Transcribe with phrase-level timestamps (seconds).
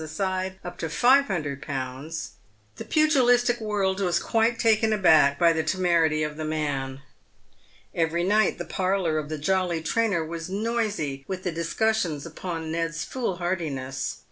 [0.01, 2.29] aside up to 500Z.,
[2.77, 7.01] the pugilistic world was quite taken aback by the temerity of the man.
[7.93, 13.03] Every night the parlour of the" Jolly Trainer" was noisy with the discussions upon Ned's
[13.03, 14.15] foolhardiness.